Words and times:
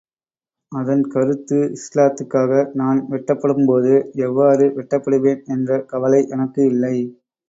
அதன் 0.71 1.03
கருத்து 1.07 1.57
இஸ்லாத்துக்காக 1.75 2.61
நான் 2.73 3.01
வெட்டப்படும் 3.11 3.67
போது, 3.67 3.93
எவ்வாறு 4.21 4.65
வெட்டப்படுவேன் 4.77 5.43
என்ற 5.51 5.79
கவலை 5.85 6.21
எனக்கு 6.29 6.63
இல்லை. 6.65 6.95